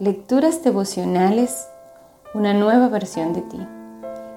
Lecturas 0.00 0.62
devocionales, 0.62 1.66
una 2.32 2.54
nueva 2.54 2.86
versión 2.88 3.32
de 3.32 3.42
ti. 3.42 3.58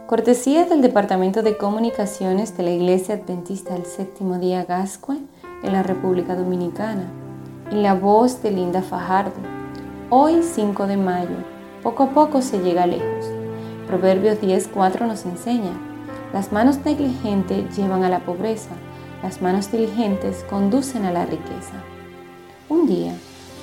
Cortesía 0.07 0.65
del 0.65 0.81
Departamento 0.81 1.43
de 1.43 1.55
Comunicaciones 1.55 2.57
de 2.57 2.63
la 2.63 2.71
Iglesia 2.71 3.13
Adventista 3.13 3.75
del 3.75 3.85
Séptimo 3.85 4.39
Día 4.39 4.65
Gascue 4.65 5.19
en 5.61 5.71
la 5.71 5.83
República 5.83 6.35
Dominicana. 6.35 7.03
En 7.69 7.83
la 7.83 7.93
voz 7.93 8.41
de 8.41 8.49
Linda 8.49 8.81
Fajardo. 8.81 9.35
Hoy 10.09 10.41
5 10.41 10.87
de 10.87 10.97
mayo. 10.97 11.37
Poco 11.83 12.05
a 12.05 12.09
poco 12.09 12.41
se 12.41 12.57
llega 12.63 12.87
lejos. 12.87 13.27
Proverbios 13.85 14.41
10.4 14.41 15.05
nos 15.05 15.25
enseña. 15.27 15.79
Las 16.33 16.51
manos 16.51 16.83
negligentes 16.83 17.77
llevan 17.77 18.03
a 18.03 18.09
la 18.09 18.21
pobreza. 18.21 18.71
Las 19.21 19.43
manos 19.43 19.71
diligentes 19.71 20.43
conducen 20.49 21.05
a 21.05 21.11
la 21.11 21.27
riqueza. 21.27 21.83
Un 22.67 22.87
día, 22.87 23.13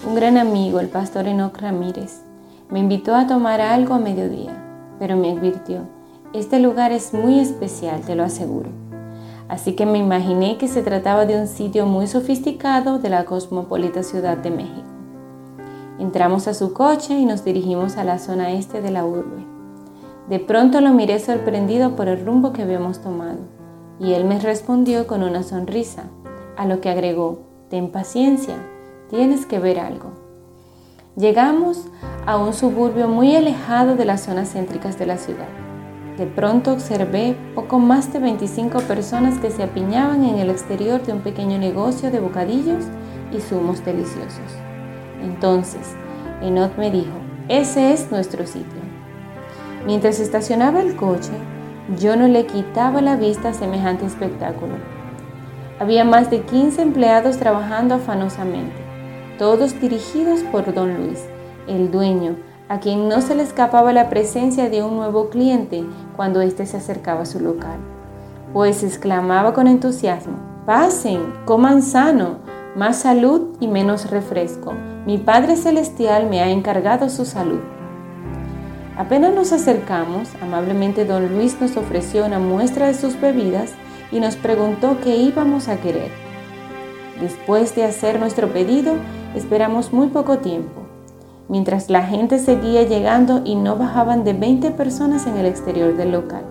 un 0.07 0.15
gran 0.15 0.37
amigo, 0.37 0.79
el 0.79 0.89
pastor 0.89 1.27
Enoch 1.27 1.59
Ramírez, 1.59 2.23
me 2.71 2.79
invitó 2.79 3.15
a 3.15 3.27
tomar 3.27 3.61
algo 3.61 3.95
a 3.95 3.99
mediodía, 3.99 4.53
pero 4.99 5.17
me 5.17 5.33
advirtió, 5.33 5.81
este 6.33 6.61
lugar 6.61 6.93
es 6.93 7.13
muy 7.13 7.41
especial, 7.41 8.03
te 8.03 8.15
lo 8.15 8.23
aseguro. 8.23 8.71
Así 9.49 9.73
que 9.73 9.87
me 9.87 9.99
imaginé 9.99 10.57
que 10.59 10.69
se 10.69 10.83
trataba 10.83 11.25
de 11.25 11.41
un 11.41 11.49
sitio 11.49 11.87
muy 11.87 12.07
sofisticado 12.07 12.99
de 12.99 13.09
la 13.09 13.25
cosmopolita 13.25 14.03
Ciudad 14.03 14.37
de 14.37 14.51
México. 14.51 14.87
Entramos 15.99 16.47
a 16.47 16.55
su 16.55 16.75
coche 16.75 17.19
y 17.19 17.25
nos 17.25 17.45
dirigimos 17.45 17.97
a 17.97 18.05
la 18.05 18.19
zona 18.19 18.53
este 18.53 18.81
de 18.81 18.91
la 18.91 19.05
urbe. 19.05 19.47
De 20.29 20.39
pronto 20.39 20.81
lo 20.81 20.93
miré 20.93 21.19
sorprendido 21.19 21.97
por 21.97 22.09
el 22.09 22.25
rumbo 22.25 22.53
que 22.53 22.63
habíamos 22.63 23.01
tomado, 23.01 23.39
y 23.99 24.13
él 24.13 24.27
me 24.27 24.39
respondió 24.39 25.07
con 25.07 25.23
una 25.23 25.43
sonrisa, 25.43 26.05
a 26.57 26.67
lo 26.67 26.81
que 26.81 26.91
agregó, 26.91 27.41
ten 27.69 27.91
paciencia, 27.91 28.57
tienes 29.11 29.47
que 29.47 29.59
ver 29.59 29.81
algo. 29.81 30.13
Llegamos 31.17 31.87
a 32.27 32.37
un 32.37 32.53
suburbio 32.53 33.09
muy 33.09 33.35
alejado 33.35 33.97
de 33.97 34.05
las 34.05 34.23
zonas 34.23 34.53
céntricas 34.53 34.99
de 34.99 35.07
la 35.07 35.17
ciudad. 35.17 35.49
De 36.17 36.27
pronto 36.27 36.73
observé 36.73 37.37
poco 37.55 37.79
más 37.79 38.13
de 38.13 38.19
25 38.19 38.81
personas 38.81 39.39
que 39.39 39.51
se 39.51 39.63
apiñaban 39.63 40.25
en 40.25 40.39
el 40.39 40.51
exterior 40.51 41.03
de 41.03 41.13
un 41.13 41.21
pequeño 41.21 41.59
negocio 41.59 42.11
de 42.11 42.21
bocadillos 42.21 42.85
y 43.33 43.41
zumos 43.41 43.85
deliciosos. 43.85 44.53
Entonces, 45.23 45.95
Enot 46.43 46.77
me 46.77 46.91
dijo, 46.91 47.17
ese 47.49 47.93
es 47.93 48.11
nuestro 48.11 48.47
sitio. 48.47 48.81
Mientras 49.87 50.21
estacionaba 50.21 50.81
el 50.81 50.97
coche, 50.97 51.33
yo 51.99 52.17
no 52.17 52.29
le 52.29 52.47
quitaba 52.47 53.01
la 53.01 53.17
vista 53.17 53.51
a 53.51 53.55
semejante 53.55 54.05
espectáculo. 54.07 54.75
Había 55.81 56.05
más 56.05 56.31
de 56.31 56.43
15 56.43 56.83
empleados 56.83 57.39
trabajando 57.39 57.95
afanosamente 57.95 58.88
todos 59.39 59.81
dirigidos 59.81 60.41
por 60.51 60.75
don 60.75 60.97
Luis, 60.97 61.25
el 61.69 61.91
dueño, 61.91 62.37
a 62.69 62.81
quien 62.81 63.09
no 63.09 63.21
se 63.23 63.35
le 63.35 63.45
escapaba 63.45 63.93
la 63.93 64.11
presencia 64.11 64.69
de 64.69 64.83
un 64.83 64.97
nuevo 64.97 65.31
cliente 65.31 65.85
cuando 66.17 66.41
éste 66.41 66.67
se 66.67 66.77
acercaba 66.77 67.23
a 67.23 67.27
su 67.27 67.41
local, 67.41 67.79
pues 68.53 68.83
exclamaba 68.83 69.55
con 69.55 69.69
entusiasmo, 69.69 70.37
pasen, 70.67 71.33
coman 71.45 71.83
sano, 71.83 72.39
más 72.77 72.99
salud 72.99 73.57
y 73.61 73.69
menos 73.69 74.11
refresco. 74.11 74.75
Mi 75.07 75.19
Padre 75.19 75.57
Celestial 75.57 76.29
me 76.29 76.43
ha 76.43 76.51
encargado 76.51 77.09
su 77.09 77.25
salud. 77.25 77.61
Apenas 78.97 79.33
nos 79.33 79.53
acercamos, 79.53 80.29
amablemente 80.43 81.05
don 81.05 81.33
Luis 81.33 81.61
nos 81.61 81.77
ofreció 81.77 82.27
una 82.27 82.41
muestra 82.41 82.89
de 82.89 82.95
sus 82.95 83.19
bebidas 83.21 83.71
y 84.11 84.19
nos 84.19 84.37
preguntó 84.37 84.99
qué 85.03 85.17
íbamos 85.17 85.69
a 85.69 85.77
querer. 85.77 86.11
Después 87.21 87.75
de 87.75 87.85
hacer 87.85 88.21
nuestro 88.21 88.49
pedido, 88.53 88.95
Esperamos 89.39 89.93
muy 89.93 90.09
poco 90.09 90.39
tiempo, 90.39 90.81
mientras 91.49 91.91
la 91.91 92.03
gente 92.03 92.41
seguía 92.41 92.83
llegando 92.83 93.43
y 93.45 93.55
no 93.55 93.77
bajaban 93.77 94.25
de 94.25 94.33
20 94.33 94.73
personas 94.73 95.29
en 95.29 95.37
el 95.37 95.47
exterior 95.47 95.97
del 95.97 96.11
local. 96.11 96.43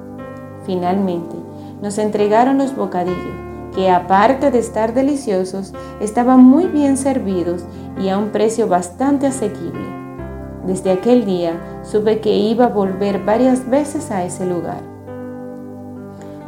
Finalmente, 0.66 1.36
nos 1.82 1.98
entregaron 1.98 2.60
los 2.60 2.74
bocadillos, 2.78 3.76
que 3.76 3.90
aparte 3.92 4.52
de 4.52 4.60
estar 4.60 4.94
deliciosos, 4.94 5.74
estaban 6.00 6.42
muy 6.42 6.68
bien 6.68 6.96
servidos 6.96 7.66
y 8.02 8.08
a 8.08 8.18
un 8.18 8.30
precio 8.30 8.70
bastante 8.70 9.28
asequible. 9.28 9.86
Desde 10.66 10.92
aquel 10.92 11.26
día 11.26 11.60
supe 11.84 12.22
que 12.22 12.38
iba 12.38 12.66
a 12.66 12.70
volver 12.70 13.22
varias 13.22 13.70
veces 13.70 14.12
a 14.12 14.24
ese 14.24 14.46
lugar. 14.46 14.80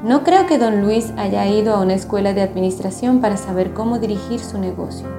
No 0.05 0.23
creo 0.23 0.47
que 0.47 0.57
don 0.57 0.83
Luis 0.83 1.11
haya 1.17 1.45
ido 1.47 1.75
a 1.75 1.81
una 1.81 1.95
escuela 1.95 2.33
de 2.33 2.43
administración 2.43 3.19
para 3.19 3.35
saber 3.35 3.73
cómo 3.73 3.99
dirigir 3.99 4.39
su 4.39 4.57
negocio. 4.57 5.18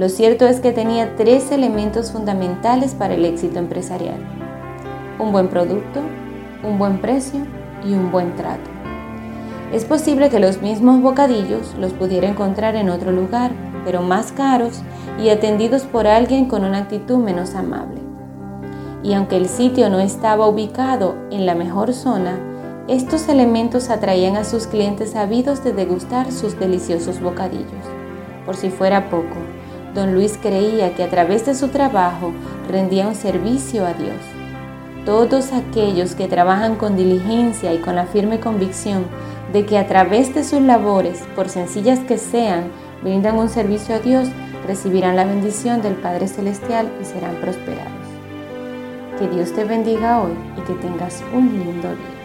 Lo 0.00 0.08
cierto 0.08 0.46
es 0.46 0.60
que 0.60 0.72
tenía 0.72 1.14
tres 1.14 1.52
elementos 1.52 2.10
fundamentales 2.10 2.94
para 2.94 3.12
el 3.12 3.26
éxito 3.26 3.58
empresarial. 3.58 4.16
Un 5.18 5.30
buen 5.30 5.48
producto, 5.48 6.00
un 6.64 6.78
buen 6.78 7.02
precio 7.02 7.40
y 7.84 7.92
un 7.92 8.10
buen 8.10 8.34
trato. 8.34 8.70
Es 9.74 9.84
posible 9.84 10.30
que 10.30 10.40
los 10.40 10.62
mismos 10.62 11.02
bocadillos 11.02 11.74
los 11.78 11.92
pudiera 11.92 12.26
encontrar 12.26 12.76
en 12.76 12.88
otro 12.88 13.12
lugar, 13.12 13.50
pero 13.84 14.00
más 14.00 14.32
caros 14.32 14.80
y 15.22 15.28
atendidos 15.28 15.82
por 15.82 16.06
alguien 16.06 16.46
con 16.46 16.64
una 16.64 16.78
actitud 16.78 17.18
menos 17.18 17.54
amable. 17.54 18.00
Y 19.02 19.12
aunque 19.12 19.36
el 19.36 19.50
sitio 19.50 19.90
no 19.90 20.00
estaba 20.00 20.48
ubicado 20.48 21.14
en 21.30 21.44
la 21.44 21.54
mejor 21.54 21.92
zona, 21.92 22.38
estos 22.88 23.28
elementos 23.28 23.90
atraían 23.90 24.36
a 24.36 24.44
sus 24.44 24.66
clientes 24.66 25.14
ávidos 25.14 25.62
de 25.62 25.74
degustar 25.74 26.32
sus 26.32 26.58
deliciosos 26.58 27.20
bocadillos. 27.20 27.84
Por 28.46 28.56
si 28.56 28.70
fuera 28.70 29.10
poco, 29.10 29.36
Don 29.94 30.14
Luis 30.14 30.38
creía 30.40 30.94
que 30.94 31.02
a 31.02 31.10
través 31.10 31.46
de 31.46 31.54
su 31.54 31.68
trabajo 31.68 32.32
rendía 32.68 33.08
un 33.08 33.14
servicio 33.14 33.84
a 33.84 33.92
Dios. 33.92 34.16
Todos 35.04 35.52
aquellos 35.52 36.14
que 36.14 36.28
trabajan 36.28 36.76
con 36.76 36.96
diligencia 36.96 37.74
y 37.74 37.78
con 37.78 37.96
la 37.96 38.06
firme 38.06 38.38
convicción 38.38 39.06
de 39.52 39.66
que 39.66 39.78
a 39.78 39.88
través 39.88 40.34
de 40.34 40.44
sus 40.44 40.60
labores, 40.60 41.22
por 41.34 41.48
sencillas 41.48 41.98
que 42.00 42.18
sean, 42.18 42.70
brindan 43.02 43.36
un 43.36 43.48
servicio 43.48 43.96
a 43.96 43.98
Dios, 43.98 44.28
recibirán 44.66 45.16
la 45.16 45.24
bendición 45.24 45.82
del 45.82 45.94
Padre 45.94 46.28
Celestial 46.28 46.88
y 47.00 47.04
serán 47.04 47.36
prosperados. 47.36 47.90
Que 49.18 49.26
Dios 49.28 49.52
te 49.52 49.64
bendiga 49.64 50.20
hoy 50.20 50.32
y 50.56 50.60
que 50.62 50.74
tengas 50.74 51.24
un 51.34 51.58
lindo 51.58 51.88
día. 51.88 52.19